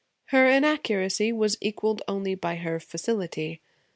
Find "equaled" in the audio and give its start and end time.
1.61-2.01